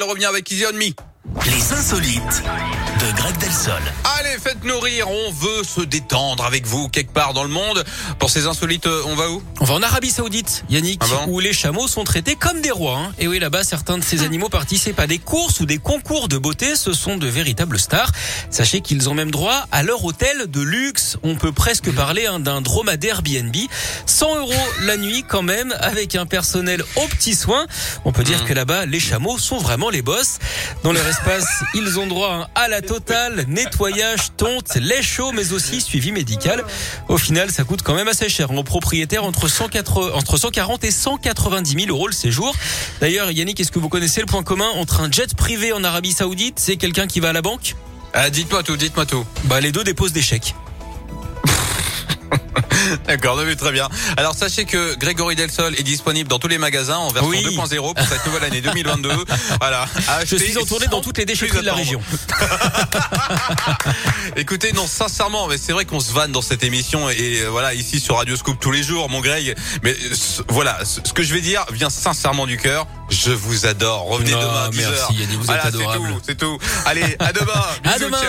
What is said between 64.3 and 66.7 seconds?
Écoutez, non, sincèrement, mais c'est vrai qu'on se vanne dans cette